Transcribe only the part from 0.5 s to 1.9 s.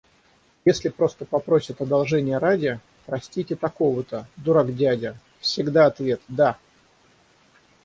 Если просто попросят